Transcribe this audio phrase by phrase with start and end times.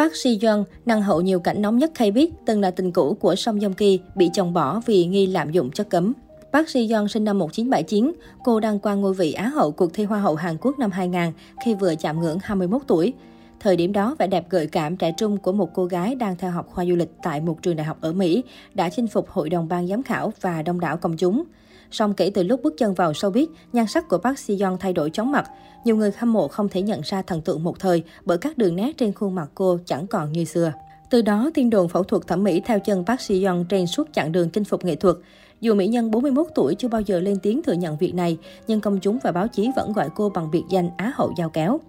[0.00, 3.34] Park Si Young, năng hậu nhiều cảnh nóng nhất K-pop, từng là tình cũ của
[3.34, 6.12] Song Joong Ki, bị chồng bỏ vì nghi lạm dụng chất cấm.
[6.52, 8.12] Park Si Yeon sinh năm 1979,
[8.44, 11.32] cô đăng quang ngôi vị Á hậu cuộc thi Hoa hậu Hàn Quốc năm 2000
[11.64, 13.12] khi vừa chạm ngưỡng 21 tuổi.
[13.60, 16.50] Thời điểm đó, vẻ đẹp gợi cảm trẻ trung của một cô gái đang theo
[16.50, 18.44] học khoa du lịch tại một trường đại học ở Mỹ
[18.74, 21.44] đã chinh phục hội đồng ban giám khảo và đông đảo công chúng.
[21.90, 24.92] Song kể từ lúc bước chân vào showbiz, nhan sắc của Park Si Yeon thay
[24.92, 25.50] đổi chóng mặt.
[25.84, 28.76] Nhiều người hâm mộ không thể nhận ra thần tượng một thời bởi các đường
[28.76, 30.72] nét trên khuôn mặt cô chẳng còn như xưa.
[31.10, 34.08] Từ đó, tin đồn phẫu thuật thẩm mỹ theo chân Park Si Yeon trên suốt
[34.12, 35.16] chặng đường chinh phục nghệ thuật.
[35.60, 38.80] Dù mỹ nhân 41 tuổi chưa bao giờ lên tiếng thừa nhận việc này, nhưng
[38.80, 41.80] công chúng và báo chí vẫn gọi cô bằng biệt danh Á hậu giao kéo.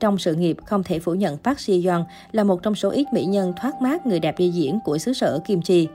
[0.00, 3.06] Trong sự nghiệp, không thể phủ nhận Park Si Yeon là một trong số ít
[3.12, 5.88] mỹ nhân thoát mát người đẹp đi diễn của xứ sở Kim Chi.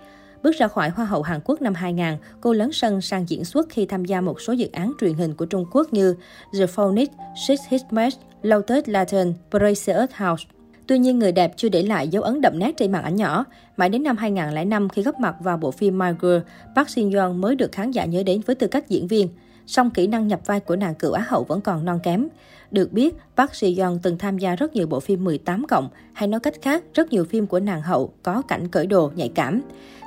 [0.44, 3.70] Bước ra khỏi Hoa hậu Hàn Quốc năm 2000, cô lấn sân sang diễn xuất
[3.70, 6.16] khi tham gia một số dự án truyền hình của Trung Quốc như
[6.60, 7.14] The Phonics,
[7.48, 10.57] Six Hit Match, Lotus Latin, Precious House.
[10.88, 13.46] Tuy nhiên, người đẹp chưa để lại dấu ấn đậm nét trên màn ảnh nhỏ.
[13.78, 16.38] Mãi đến năm 2005 khi góp mặt vào bộ phim My Girl,
[16.76, 19.30] Park Shin Yeon mới được khán giả nhớ đến với tư cách diễn viên.
[19.68, 22.28] Song kỹ năng nhập vai của nàng cựu Á hậu vẫn còn non kém.
[22.72, 26.28] Được biết, Park Si Yeon từng tham gia rất nhiều bộ phim 18 cộng, hay
[26.28, 29.62] nói cách khác, rất nhiều phim của nàng hậu có cảnh cởi đồ nhạy cảm.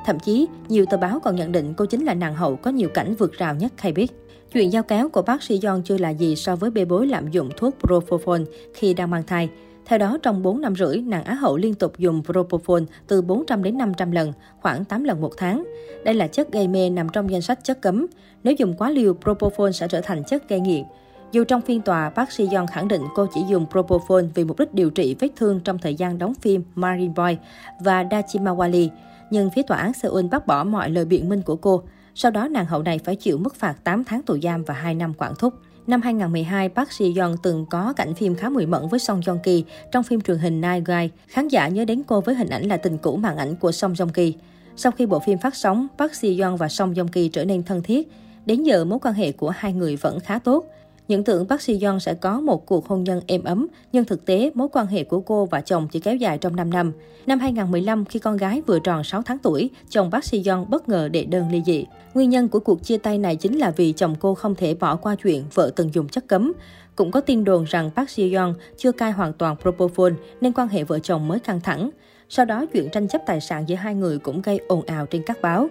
[0.07, 2.89] Thậm chí, nhiều tờ báo còn nhận định cô chính là nàng hậu có nhiều
[2.89, 4.13] cảnh vượt rào nhất hay biết.
[4.53, 7.31] Chuyện giao kéo của Park Si Yeon chưa là gì so với bê bối lạm
[7.31, 9.49] dụng thuốc Propofol khi đang mang thai.
[9.91, 13.63] Theo đó, trong 4 năm rưỡi, nàng Á hậu liên tục dùng Propofol từ 400
[13.63, 15.65] đến 500 lần, khoảng 8 lần một tháng.
[16.05, 18.07] Đây là chất gây mê nằm trong danh sách chất cấm.
[18.45, 20.85] Nếu dùng quá liều, Propofol sẽ trở thành chất gây nghiện.
[21.33, 24.59] Dù trong phiên tòa, bác sĩ Yeon khẳng định cô chỉ dùng Propofol vì mục
[24.59, 27.37] đích điều trị vết thương trong thời gian đóng phim Marine Boy
[27.81, 28.89] và Dachimawali,
[29.31, 31.83] nhưng phía tòa án Seoul bác bỏ mọi lời biện minh của cô.
[32.15, 34.95] Sau đó, nàng hậu này phải chịu mức phạt 8 tháng tù giam và 2
[34.95, 35.55] năm quản thúc.
[35.87, 39.39] Năm 2012, Park Si Yeon từng có cảnh phim khá mùi mẫn với Song Joong
[39.39, 41.09] Ki trong phim truyền hình Night Guy.
[41.27, 43.93] Khán giả nhớ đến cô với hình ảnh là tình cũ màn ảnh của Song
[43.93, 44.35] Joong Ki.
[44.77, 47.63] Sau khi bộ phim phát sóng, Park Si Yeon và Song Joong Ki trở nên
[47.63, 48.09] thân thiết.
[48.47, 50.65] Đến giờ, mối quan hệ của hai người vẫn khá tốt.
[51.11, 54.27] Những tưởng Park Si Young sẽ có một cuộc hôn nhân êm ấm, nhưng thực
[54.27, 56.93] tế mối quan hệ của cô và chồng chỉ kéo dài trong 5 năm.
[57.27, 60.89] Năm 2015, khi con gái vừa tròn 6 tháng tuổi, chồng Park Si Young bất
[60.89, 61.87] ngờ đệ đơn ly dị.
[62.15, 64.97] Nguyên nhân của cuộc chia tay này chính là vì chồng cô không thể bỏ
[64.97, 66.53] qua chuyện vợ từng dùng chất cấm.
[66.97, 70.69] Cũng có tin đồn rằng Park Si Young chưa cai hoàn toàn Propofol nên quan
[70.69, 71.91] hệ vợ chồng mới căng thẳng.
[72.29, 75.23] Sau đó, chuyện tranh chấp tài sản giữa hai người cũng gây ồn ào trên
[75.27, 75.69] các báo.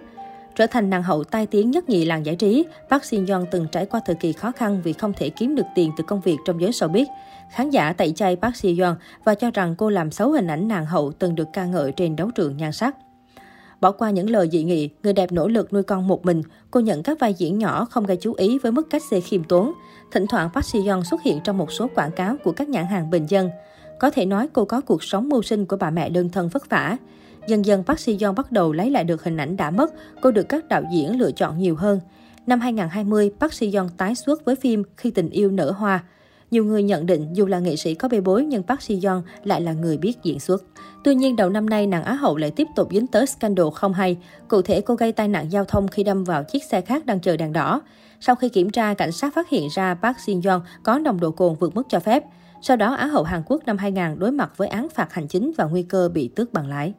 [0.56, 3.66] Trở thành nàng hậu tai tiếng nhất nhì làng giải trí, Park Shin Yeon từng
[3.72, 6.36] trải qua thời kỳ khó khăn vì không thể kiếm được tiền từ công việc
[6.44, 7.06] trong giới showbiz.
[7.52, 8.94] Khán giả tẩy chay Park Shin Yeon
[9.24, 12.16] và cho rằng cô làm xấu hình ảnh nàng hậu từng được ca ngợi trên
[12.16, 12.96] đấu trường nhan sắc.
[13.80, 16.80] Bỏ qua những lời dị nghị, người đẹp nỗ lực nuôi con một mình, cô
[16.80, 19.72] nhận các vai diễn nhỏ không gây chú ý với mức cách xê khiêm tốn.
[20.12, 22.86] Thỉnh thoảng Park Si Yeon xuất hiện trong một số quảng cáo của các nhãn
[22.86, 23.50] hàng bình dân.
[24.00, 26.70] Có thể nói cô có cuộc sống mưu sinh của bà mẹ đơn thân vất
[26.70, 26.96] vả.
[27.50, 30.30] Dần dần Park Si Young bắt đầu lấy lại được hình ảnh đã mất, cô
[30.30, 32.00] được các đạo diễn lựa chọn nhiều hơn.
[32.46, 36.04] Năm 2020, Park Si Young tái xuất với phim Khi tình yêu nở hoa.
[36.50, 39.22] Nhiều người nhận định dù là nghệ sĩ có bê bối nhưng Park Si Young
[39.44, 40.64] lại là người biết diễn xuất.
[41.04, 43.92] Tuy nhiên, đầu năm nay, nàng Á hậu lại tiếp tục dính tới scandal không
[43.92, 44.16] hay.
[44.48, 47.20] Cụ thể, cô gây tai nạn giao thông khi đâm vào chiếc xe khác đang
[47.20, 47.82] chờ đèn đỏ.
[48.20, 51.30] Sau khi kiểm tra, cảnh sát phát hiện ra Park Shin Young có nồng độ
[51.30, 52.24] cồn vượt mức cho phép.
[52.62, 55.52] Sau đó, Á hậu Hàn Quốc năm 2000 đối mặt với án phạt hành chính
[55.56, 56.94] và nguy cơ bị tước bằng lái.